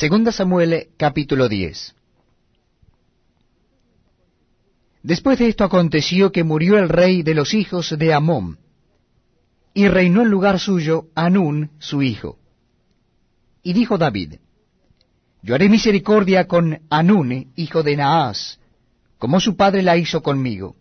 [0.00, 1.94] Segunda Samuel capítulo 10
[5.02, 8.58] Después de esto aconteció que murió el rey de los hijos de Amón,
[9.74, 12.38] y reinó en lugar suyo Anún su hijo.
[13.62, 14.36] Y dijo David,
[15.42, 18.58] Yo haré misericordia con Anún, hijo de Naas,
[19.18, 20.76] como su padre la hizo conmigo.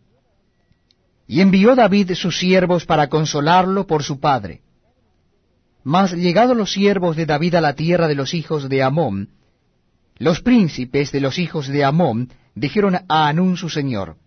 [1.28, 4.62] Y envió David sus siervos para consolarlo por su padre.
[5.84, 9.30] Mas llegados los siervos de David a la tierra de los hijos de Amón,
[10.18, 14.18] los príncipes de los hijos de Amón dijeron a Anún su señor,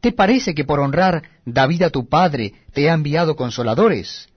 [0.00, 4.28] ¿Te parece que por honrar David a tu padre te ha enviado consoladores?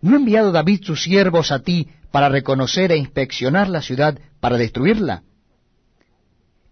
[0.00, 4.56] ¿No ha enviado David sus siervos a ti para reconocer e inspeccionar la ciudad para
[4.56, 5.22] destruirla?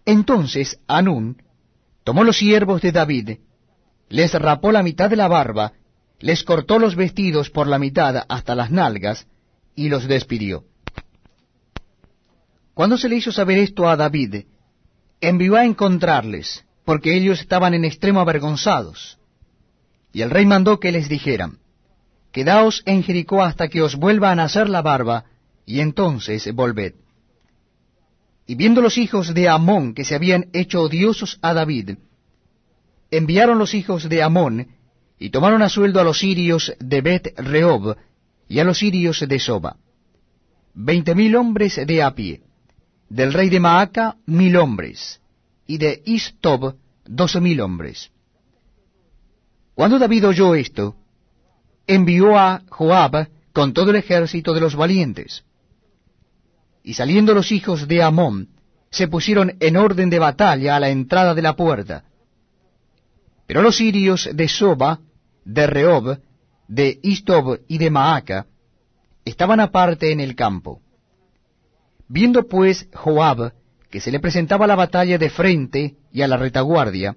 [0.05, 1.41] Entonces Anún
[2.03, 3.37] tomó los siervos de David,
[4.09, 5.73] les rapó la mitad de la barba,
[6.25, 9.27] les cortó los vestidos por la mitad hasta las nalgas,
[9.75, 10.63] y los despidió.
[12.73, 14.45] Cuando se le hizo saber esto a David,
[15.21, 19.19] envió a encontrarles, porque ellos estaban en extremo avergonzados.
[20.13, 21.59] Y el rey mandó que les dijeran,
[22.31, 25.25] Quedaos en Jericó hasta que os vuelva a nacer la barba,
[25.63, 26.95] y entonces volved.
[28.47, 31.99] Y viendo los hijos de Amón que se habían hecho odiosos a David,
[33.11, 34.69] enviaron los hijos de Amón,
[35.25, 37.97] y tomaron a sueldo a los sirios de Bet Rehob,
[38.47, 39.75] y a los sirios de Soba,
[40.75, 42.43] veinte mil hombres de a pie
[43.09, 45.19] del rey de Maaca mil hombres,
[45.65, 48.11] y de Istob doce mil hombres.
[49.73, 50.95] Cuando David oyó esto,
[51.87, 55.43] envió a Joab con todo el ejército de los valientes.
[56.83, 58.49] Y saliendo los hijos de Amón,
[58.91, 62.03] se pusieron en orden de batalla a la entrada de la puerta.
[63.47, 64.99] Pero los sirios de Soba,
[65.45, 66.19] de Rehob,
[66.67, 68.47] de Istob y de Maaca,
[69.23, 70.81] estaban aparte en el campo.
[72.07, 73.53] Viendo pues Joab
[73.89, 77.15] que se le presentaba la batalla de frente y a la retaguardia,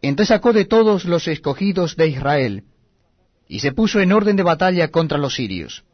[0.00, 2.64] entonces sacó de todos los escogidos de Israel,
[3.48, 5.84] y se puso en orden de batalla contra los sirios.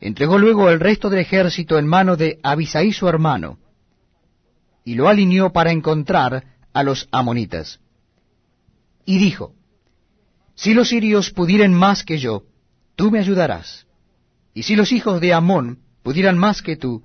[0.00, 3.58] Entregó luego el resto del ejército en mano de Abisaí su hermano,
[4.84, 7.80] y lo alineó para encontrar a los amonitas.
[9.04, 9.54] Y dijo,
[10.54, 12.44] Si los sirios pudieren más que yo,
[12.96, 13.86] tú me ayudarás
[14.54, 17.04] y si los hijos de Amón pudieran más que tú,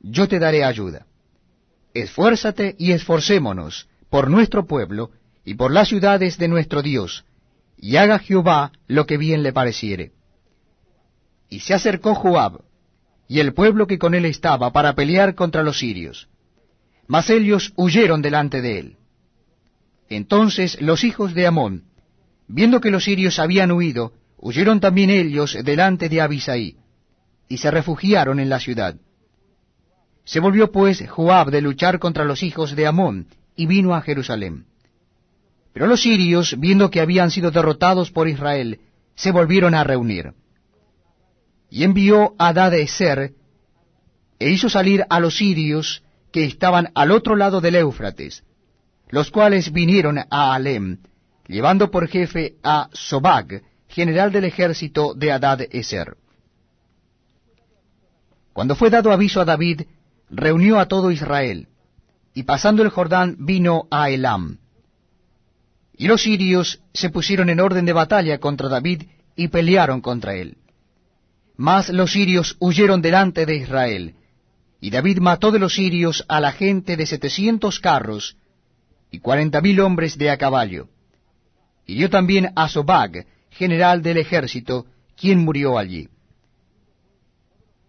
[0.00, 1.06] yo te daré ayuda.
[1.94, 5.10] Esfuérzate y esforcémonos por nuestro pueblo
[5.44, 7.24] y por las ciudades de nuestro Dios,
[7.78, 10.12] y haga Jehová lo que bien le pareciere.
[11.48, 12.62] Y se acercó Joab,
[13.28, 16.28] y el pueblo que con él estaba, para pelear contra los sirios.
[17.06, 18.96] Mas ellos huyeron delante de él.
[20.08, 21.84] Entonces los hijos de Amón,
[22.48, 26.76] viendo que los sirios habían huido, huyeron también ellos delante de Abisaí
[27.48, 28.96] y se refugiaron en la ciudad.
[30.24, 34.66] Se volvió pues Joab de luchar contra los hijos de Amón, y vino a Jerusalén.
[35.72, 38.80] Pero los sirios, viendo que habían sido derrotados por Israel,
[39.14, 40.34] se volvieron a reunir.
[41.70, 43.34] Y envió a Eser,
[44.38, 46.02] e hizo salir a los sirios
[46.32, 48.44] que estaban al otro lado del Éufrates,
[49.08, 50.98] los cuales vinieron a Alem,
[51.46, 56.16] llevando por jefe a Sobag, general del ejército de Adad Eser.
[58.52, 59.82] Cuando fue dado aviso a David,
[60.30, 61.68] reunió a todo Israel,
[62.34, 64.58] y pasando el Jordán vino a Elam.
[65.96, 69.04] Y los sirios se pusieron en orden de batalla contra David
[69.36, 70.58] y pelearon contra él.
[71.56, 74.14] Mas los sirios huyeron delante de Israel,
[74.80, 78.36] y David mató de los sirios a la gente de setecientos carros
[79.16, 80.88] y cuarenta mil hombres de a caballo.
[81.86, 84.84] Y dio también a Sobag, general del ejército,
[85.16, 86.10] quien murió allí.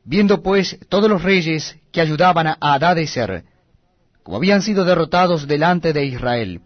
[0.05, 3.43] Viendo pues todos los reyes que ayudaban a Adadeser,
[4.23, 6.61] como habían sido derrotados delante de Israel,